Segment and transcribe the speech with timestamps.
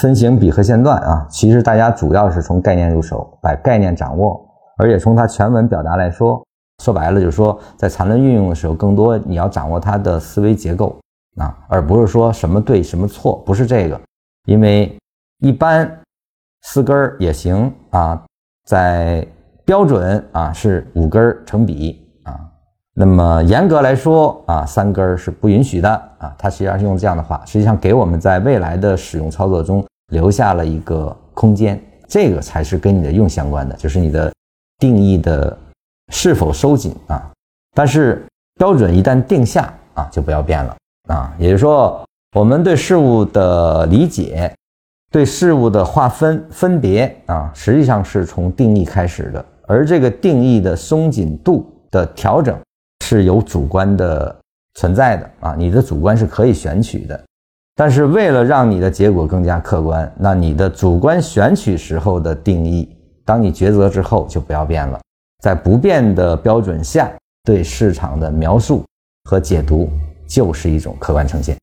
[0.00, 4.46] 分形笔和线段啊，其实大家主要是从概念入手，把概念掌握，
[4.78, 6.44] 而且从它全文表达来说，
[6.82, 10.98] 说白了就是说，在缠论运用的时候，更多你要掌握它的思维结构
[11.38, 14.00] 啊，而不是说什么对什么错，不是这个，
[14.46, 14.94] 因为
[15.38, 15.90] 一般
[16.62, 18.22] 四根儿也行啊，
[18.66, 19.26] 在
[19.64, 22.05] 标准啊是五根儿成比。
[22.98, 26.34] 那么严格来说啊，三根儿是不允许的啊。
[26.38, 31.78] 它实际上是用这样的话，实际上给我们在未来的使用操作中留下了一个空间，
[32.08, 34.32] 这个才是跟你的用相关的，就是你的
[34.78, 35.54] 定义的
[36.10, 37.30] 是否收紧啊。
[37.74, 38.24] 但是
[38.54, 40.74] 标准一旦定下啊，就不要变了
[41.08, 41.30] 啊。
[41.38, 42.02] 也就是说，
[42.34, 44.50] 我们对事物的理解、
[45.10, 52.58] 对事物的划分、分别啊，实际上是从定义开始的，而这个定义的松紧度的调整。
[53.08, 54.36] 是有主观的
[54.74, 57.24] 存在的啊，你的主观是可以选取的，
[57.76, 62.88] 但是为了让你的结果更加客观，那你的主观选取时候的定义，
[63.24, 65.00] 当你抉择之后就不要变了，
[65.40, 67.08] 在不变的标准下
[67.44, 68.84] 对市场的描述
[69.30, 69.88] 和解读
[70.26, 71.56] 就是一种客观呈现。